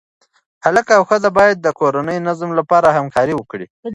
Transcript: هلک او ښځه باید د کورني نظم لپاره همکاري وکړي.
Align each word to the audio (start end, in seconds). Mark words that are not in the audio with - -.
هلک 0.65 0.87
او 0.97 1.01
ښځه 1.09 1.29
باید 1.37 1.57
د 1.61 1.67
کورني 1.79 2.17
نظم 2.27 2.49
لپاره 2.59 2.95
همکاري 2.97 3.33
وکړي. 3.35 3.67